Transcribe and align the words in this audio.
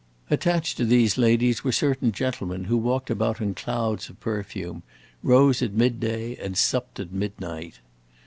Attached 0.31 0.77
to 0.77 0.83
these 0.85 1.19
ladies 1.19 1.63
were 1.63 1.71
certain 1.71 2.11
gentlemen 2.11 2.63
who 2.63 2.75
walked 2.75 3.11
about 3.11 3.39
in 3.39 3.53
clouds 3.53 4.09
of 4.09 4.19
perfume, 4.19 4.81
rose 5.21 5.61
at 5.61 5.73
midday, 5.73 6.35
and 6.37 6.57
supped 6.57 6.99
at 6.99 7.11
midnight. 7.13 7.77